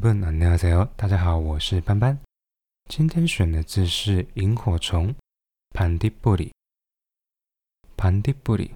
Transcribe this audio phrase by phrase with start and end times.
[0.00, 0.88] 여러분 안녕하세요.
[0.96, 2.18] 大家好，我是斑斑。
[2.88, 5.14] 今天选的字是萤火虫，
[5.74, 6.52] 盘蒂布里。
[7.94, 8.70] 盘蒂布里。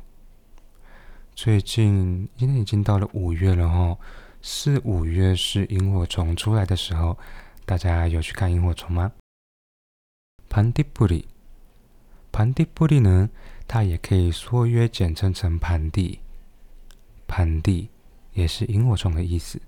[1.35, 3.99] 最近今天已经到了五月了哈，
[4.43, 7.17] 四五月是萤火虫出来的时候，
[7.65, 9.13] 大家有去看萤火虫吗？
[10.51, 11.29] 盘蒂布里。
[12.31, 13.31] 盘蒂布里呢，
[13.67, 16.21] 它也可以缩约简称成盘蒂。
[17.27, 17.89] 盘蒂
[18.35, 19.61] 也是萤火虫的意思。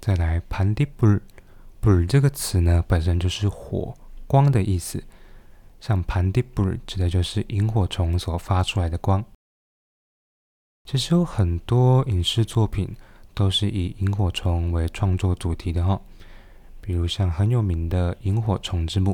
[0.00, 1.20] 再来，盘蒂布尔，
[1.78, 3.94] 布尔这个词呢，本身就是火
[4.26, 5.04] 光的意思。
[5.78, 9.22] 像盘蒂布尔指的就是萤火虫所发出来的光。
[10.86, 12.96] 其实有很多影视作品
[13.34, 16.00] 都是以萤火虫为创作主题的哈，
[16.80, 19.12] 比如像很有名的《萤火虫之墓》，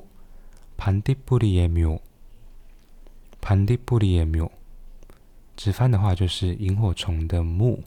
[0.76, 2.00] 盘蒂布里耶缪，
[3.40, 4.52] 盘蒂布里耶缪，
[5.56, 7.82] 直翻的话就是萤火虫的墓。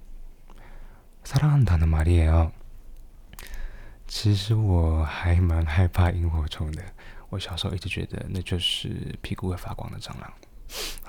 [1.25, 2.53] 사랑한다는말이에 요。
[4.07, 6.85] 其实我还蛮害怕萤火虫的，
[7.29, 10.33] 我小时候一直觉得那就是屁股会发光的蟑螂。